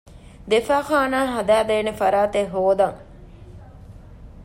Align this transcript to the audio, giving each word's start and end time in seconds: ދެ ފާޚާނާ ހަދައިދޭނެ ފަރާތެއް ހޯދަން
ދެ 0.49 0.57
ފާޚާނާ 0.67 1.19
ހަދައިދޭނެ 1.33 1.91
ފަރާތެއް 1.99 2.51
ހޯދަން 2.53 2.99